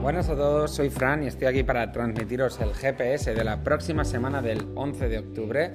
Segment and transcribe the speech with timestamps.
[0.00, 4.02] Buenas a todos, soy Fran y estoy aquí para transmitiros el GPS de la próxima
[4.02, 5.74] semana del 11 de octubre.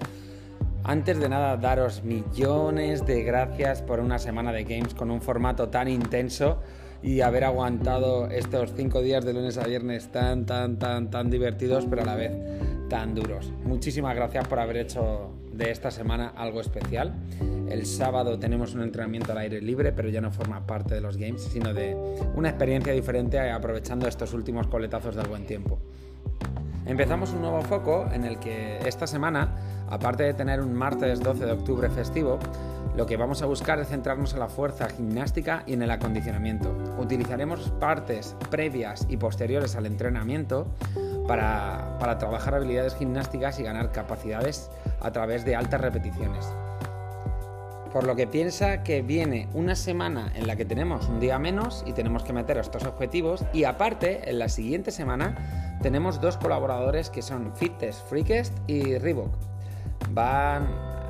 [0.84, 5.70] Antes de nada, daros millones de gracias por una semana de games con un formato
[5.70, 6.60] tan intenso
[7.04, 11.86] y haber aguantado estos cinco días de lunes a viernes tan, tan, tan, tan divertidos,
[11.88, 12.32] pero a la vez
[12.90, 13.54] tan duros.
[13.64, 17.14] Muchísimas gracias por haber hecho de esta semana algo especial.
[17.70, 21.18] El sábado tenemos un entrenamiento al aire libre, pero ya no forma parte de los
[21.18, 21.98] games, sino de
[22.36, 25.80] una experiencia diferente aprovechando estos últimos coletazos del buen tiempo.
[26.86, 29.56] Empezamos un nuevo foco en el que esta semana,
[29.90, 32.38] aparte de tener un martes 12 de octubre festivo,
[32.96, 36.78] lo que vamos a buscar es centrarnos en la fuerza gimnástica y en el acondicionamiento.
[37.00, 40.68] Utilizaremos partes previas y posteriores al entrenamiento
[41.28, 44.70] para, para trabajar habilidades gimnásticas y ganar capacidades
[45.02, 46.48] a través de altas repeticiones
[47.96, 51.82] por lo que piensa que viene una semana en la que tenemos un día menos
[51.88, 57.10] y tenemos que meter estos objetivos y aparte en la siguiente semana tenemos dos colaboradores
[57.10, 59.34] que son Fitness Freakest y Reebok.
[60.10, 60.68] Van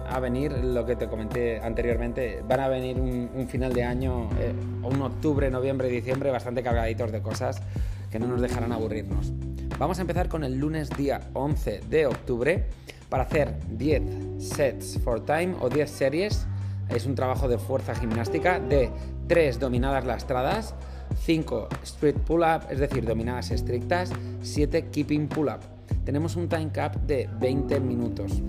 [0.07, 4.53] a venir lo que te comenté anteriormente, van a venir un, final de año, eh,
[4.83, 7.63] un octubre, noviembre, diciembre bastante cargaditos de cosas
[8.11, 9.33] que no nos dejarán aburrirnos.
[9.79, 12.65] Vamos a empezar con el lunes día 11 de octubre
[13.09, 14.03] para hacer 10
[14.37, 16.45] sets for time o 10 series
[16.89, 18.91] es un trabajo de fuerza gimnástica de
[19.27, 20.75] 3 dominadas lastradas,
[21.23, 24.11] 5 street pull-up, es decir, dominadas estrictas,
[24.41, 25.59] 7 keeping pull-up.
[26.03, 28.41] Tenemos un time cap de 20 minutos.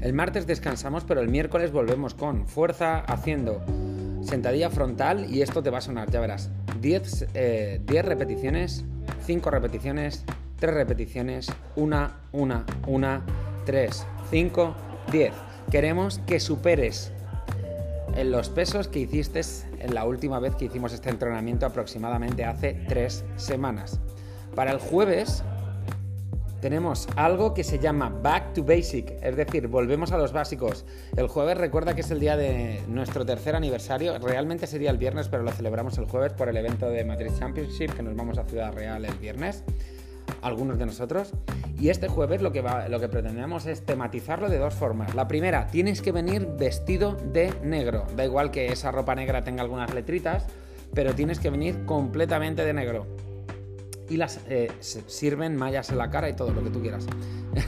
[0.00, 3.62] El martes descansamos, pero el miércoles volvemos con fuerza haciendo
[4.22, 6.50] sentadilla frontal y esto te va a sonar, ya verás.
[6.80, 8.84] 10, eh, repeticiones,
[9.24, 10.24] 5 repeticiones,
[10.58, 13.22] 3 repeticiones, 1, 1, 1,
[13.64, 14.74] 3, 5,
[15.12, 15.32] 10.
[15.70, 17.12] Queremos que superes
[18.16, 19.40] en los pesos que hiciste
[19.78, 24.00] en la última vez que hicimos este entrenamiento aproximadamente hace tres semanas.
[24.54, 25.42] Para el jueves
[26.60, 30.84] tenemos algo que se llama Back to Basic, es decir, volvemos a los básicos.
[31.16, 35.28] El jueves recuerda que es el día de nuestro tercer aniversario, realmente sería el viernes,
[35.28, 38.44] pero lo celebramos el jueves por el evento de Madrid Championship, que nos vamos a
[38.44, 39.64] Ciudad Real el viernes
[40.42, 41.32] algunos de nosotros.
[41.82, 45.16] Y este jueves lo que, lo que pretendemos es tematizarlo de dos formas.
[45.16, 48.06] La primera, tienes que venir vestido de negro.
[48.14, 50.46] Da igual que esa ropa negra tenga algunas letritas,
[50.94, 53.08] pero tienes que venir completamente de negro.
[54.08, 57.04] Y las eh, sirven mallas en la cara y todo lo que tú quieras.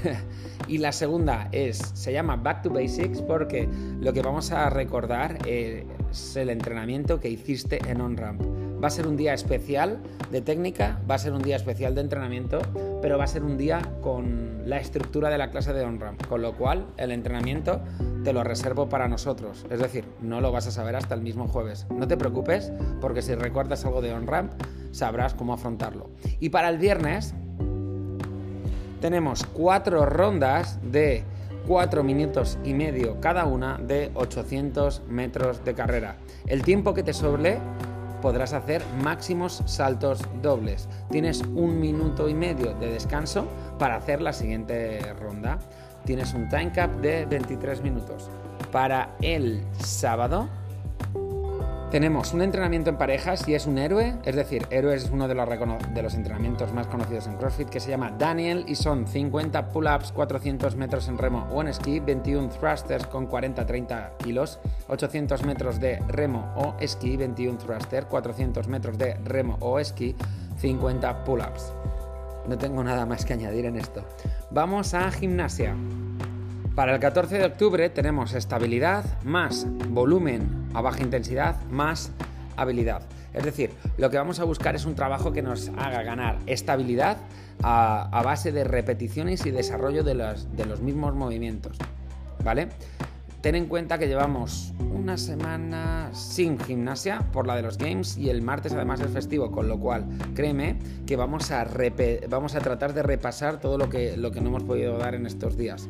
[0.69, 5.38] y la segunda es, se llama Back to Basics porque lo que vamos a recordar
[5.44, 8.53] es el entrenamiento que hiciste en on-ramp.
[8.84, 9.97] Va a ser un día especial
[10.31, 12.61] de técnica, va a ser un día especial de entrenamiento,
[13.00, 16.43] pero va a ser un día con la estructura de la clase de on-ramp, con
[16.43, 17.81] lo cual el entrenamiento
[18.25, 21.49] te lo reservo para nosotros, es decir, no lo vas a saber hasta el mismo
[21.49, 21.87] jueves.
[21.89, 24.53] No te preocupes, porque si recuerdas algo de on-ramp,
[24.93, 26.11] sabrás cómo afrontarlo.
[26.39, 27.33] Y para el viernes
[29.01, 31.25] tenemos cuatro rondas de
[31.66, 36.16] 4 minutos y medio cada una de 800 metros de carrera.
[36.47, 37.59] El tiempo que te sobre
[38.24, 40.88] podrás hacer máximos saltos dobles.
[41.10, 43.46] Tienes un minuto y medio de descanso
[43.78, 45.58] para hacer la siguiente ronda.
[46.06, 48.30] Tienes un time cap de 23 minutos.
[48.72, 50.48] Para el sábado
[51.94, 55.34] tenemos un entrenamiento en parejas y es un héroe, es decir, héroe es uno de
[55.37, 60.75] los, entrenamientos más conocidos en CrossFit que se llama Daniel y son 50 pull-ups, 400
[60.75, 66.53] metros en remo o en esquí, 21 thrusters con 40-30 kilos, 800 metros de remo
[66.56, 70.16] o esquí, 21 thrusters, 400 metros de remo o esquí,
[70.59, 71.72] 50 pull-ups.
[72.49, 74.04] No tengo nada más que añadir en esto.
[74.50, 75.77] Vamos a gimnasia.
[76.74, 82.10] Para el 14 de octubre tenemos estabilidad más volumen a baja intensidad más
[82.56, 83.02] habilidad.
[83.32, 87.18] Es decir, lo que vamos a buscar es un trabajo que nos haga ganar estabilidad
[87.62, 91.78] a, base de repeticiones y desarrollo de los, de los mismos movimientos.
[92.42, 92.70] ¿Vale?
[93.41, 98.30] Ten en cuenta que llevamos una semana sin gimnasia por la de los games y
[98.30, 101.68] el martes además es festivo, con lo cual créeme que vamos a,
[102.28, 105.27] vamos a tratar de repasar todo lo que, lo que no hemos podido dar en
[105.27, 105.88] estos días.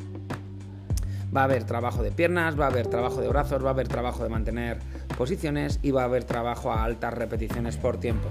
[1.34, 3.88] Va a haber trabajo de piernas, va a haber trabajo de brazos, va a haber
[3.88, 4.78] trabajo de mantener
[5.18, 8.28] posiciones y va a haber trabajo a altas repeticiones por tiempo.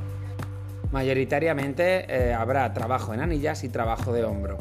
[0.92, 4.58] Mayoritariamente eh, habrá trabajo en anillas y trabajo de hombro.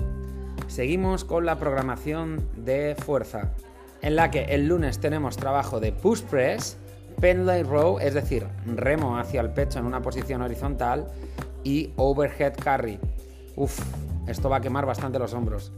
[0.67, 3.53] Seguimos con la programación de fuerza,
[4.01, 6.79] en la que el lunes tenemos trabajo de push press,
[7.21, 11.07] pendlay row, es decir, remo hacia el pecho en una posición horizontal,
[11.63, 12.99] y overhead carry.
[13.55, 13.79] Uf,
[14.27, 15.73] esto va a quemar bastante los hombros.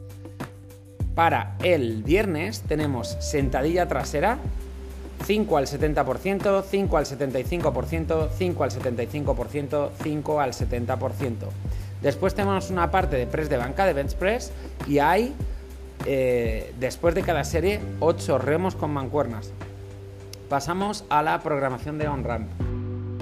[1.14, 4.38] Para el viernes tenemos sentadilla trasera,
[5.24, 11.34] 5 al 70%, 5 al 75%, 5 al 75%, 5 al 70%.
[12.02, 14.52] Después tenemos una parte de press de banca, de bench press,
[14.88, 15.32] y hay,
[16.04, 19.52] eh, después de cada serie, 8 remos con mancuernas.
[20.48, 22.48] Pasamos a la programación de on-ramp.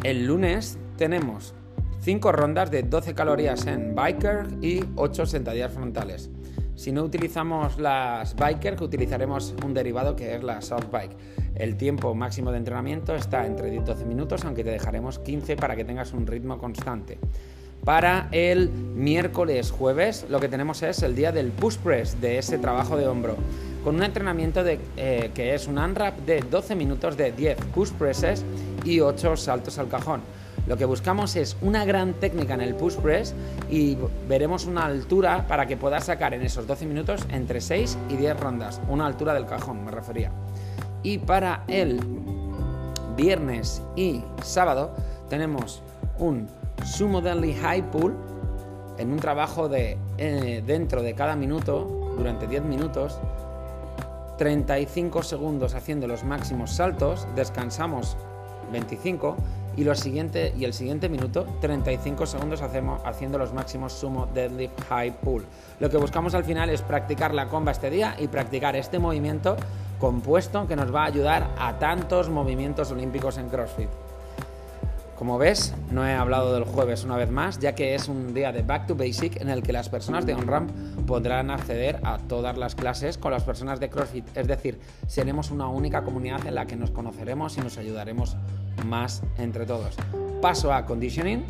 [0.02, 1.54] El lunes tenemos
[2.00, 6.30] 5 rondas de 12 calorías en biker y 8 sentadillas frontales.
[6.74, 11.16] Si no utilizamos las biker, utilizaremos un derivado que es la soft bike.
[11.54, 15.56] El tiempo máximo de entrenamiento está entre 10 y 12 minutos, aunque te dejaremos 15
[15.56, 17.18] para que tengas un ritmo constante.
[17.84, 22.58] Para el miércoles jueves lo que tenemos es el día del push press, de ese
[22.58, 23.36] trabajo de hombro,
[23.82, 27.90] con un entrenamiento de, eh, que es un unwrap de 12 minutos de 10 push
[27.90, 28.44] presses
[28.84, 30.20] y 8 saltos al cajón.
[30.66, 33.34] Lo que buscamos es una gran técnica en el push press
[33.68, 33.98] y
[34.28, 38.38] veremos una altura para que puedas sacar en esos 12 minutos entre 6 y 10
[38.38, 40.30] rondas, una altura del cajón me refería.
[41.02, 42.00] Y para el
[43.16, 44.94] viernes y sábado
[45.28, 45.82] tenemos
[46.18, 46.48] un
[46.84, 48.14] Sumo Deadly High Pull
[48.98, 53.18] en un trabajo de eh, dentro de cada minuto, durante 10 minutos,
[54.38, 58.16] 35 segundos haciendo los máximos saltos, descansamos
[58.70, 59.36] 25
[59.76, 64.78] y, lo siguiente, y el siguiente minuto 35 segundos hacemos, haciendo los máximos sumo deadlift
[64.88, 65.44] high pull.
[65.80, 69.56] Lo que buscamos al final es practicar la comba este día y practicar este movimiento
[69.98, 73.88] compuesto que nos va a ayudar a tantos movimientos olímpicos en CrossFit.
[75.22, 78.50] Como ves, no he hablado del jueves una vez más, ya que es un día
[78.50, 80.72] de Back to Basic en el que las personas de OnRamp
[81.06, 84.36] podrán acceder a todas las clases con las personas de CrossFit.
[84.36, 88.36] Es decir, seremos una única comunidad en la que nos conoceremos y nos ayudaremos
[88.84, 89.94] más entre todos.
[90.40, 91.44] Paso a conditioning.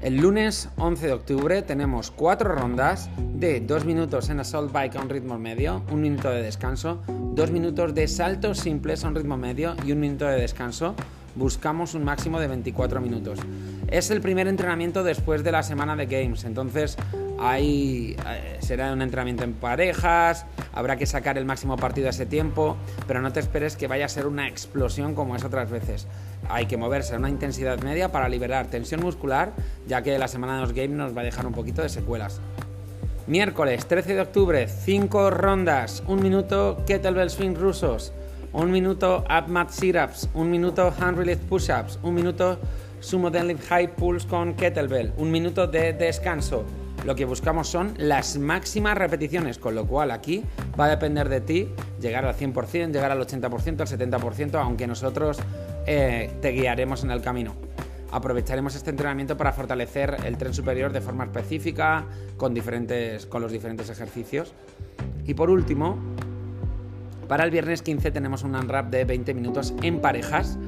[0.00, 5.00] El lunes 11 de octubre tenemos cuatro rondas de dos minutos en assault bike a
[5.00, 7.02] un ritmo medio, un minuto de descanso,
[7.34, 10.94] dos minutos de saltos simples a un ritmo medio y un minuto de descanso.
[11.34, 13.38] Buscamos un máximo de 24 minutos.
[13.88, 16.96] Es el primer entrenamiento después de la semana de Games, entonces
[17.44, 22.24] Ahí eh, será un entrenamiento en parejas, habrá que sacar el máximo partido a ese
[22.24, 22.76] tiempo,
[23.08, 26.06] pero no te esperes que vaya a ser una explosión como es otras veces.
[26.48, 29.54] Hay que moverse a una intensidad media para liberar tensión muscular,
[29.88, 32.40] ya que la semana de los games nos va a dejar un poquito de secuelas.
[33.26, 38.12] Miércoles 13 de octubre, 5 rondas, 1 minuto kettlebell swing rusos,
[38.52, 42.58] 1 minuto mat sit-ups, 1 minuto hand lift push-ups, 1 minuto
[43.00, 46.64] sumo deadlift high pulse con kettlebell, 1 minuto de descanso,
[47.04, 50.44] lo que buscamos son las máximas repeticiones, con lo cual aquí
[50.78, 51.68] va a depender de ti
[52.00, 55.38] llegar al 100%, llegar al 80%, al 70%, aunque nosotros
[55.86, 57.54] eh, te guiaremos en el camino.
[58.12, 62.04] Aprovecharemos este entrenamiento para fortalecer el tren superior de forma específica
[62.36, 64.52] con, diferentes, con los diferentes ejercicios.
[65.24, 65.98] Y por último,
[67.28, 70.58] para el viernes 15 tenemos un unwrap de 20 minutos en parejas.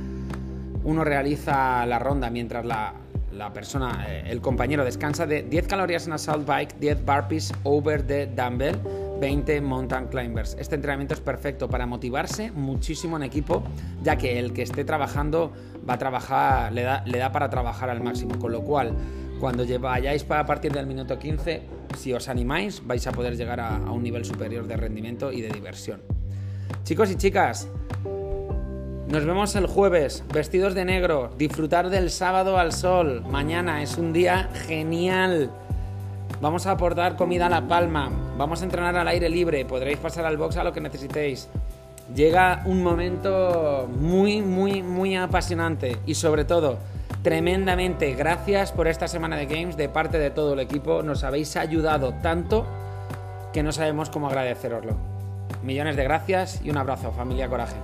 [0.83, 2.95] Uno realiza la ronda mientras la,
[3.37, 8.03] la persona, eh, el compañero descansa de 10 calorías en assault bike, 10 burpees over
[8.03, 8.77] the dumbbell,
[9.21, 10.57] 20 mountain climbers.
[10.59, 13.65] Este entrenamiento es perfecto para motivarse muchísimo en equipo,
[14.03, 15.53] ya que el que esté trabajando
[15.89, 18.95] va a trabajar, le da, le da para trabajar al máximo, con lo cual
[19.41, 21.63] cuando vayáis para partir del minuto 15,
[21.99, 25.51] si os animáis, vais a poder llegar a un nivel superior de rendimiento y de
[25.51, 26.14] diversión.
[26.83, 27.69] Chicos y chicas,
[29.07, 33.23] nos vemos el jueves, vestidos de negro, disfrutar del sábado al sol.
[33.31, 35.51] Mañana es un día genial.
[36.41, 40.27] Vamos a aportar comida a la palma, vamos a entrenar al aire libre, podréis pasar
[40.27, 41.49] al box a lo que necesitéis.
[42.15, 46.79] Llega un momento muy, muy, muy apasionante y sobre todo,
[47.23, 51.03] tremendamente gracias por esta semana de games de parte de todo el equipo.
[51.03, 52.67] Nos habéis ayudado tanto
[53.53, 55.14] que no sabemos cómo agradeceroslo.
[55.65, 57.77] Millones de gracias y un abrazo, familia Coraje.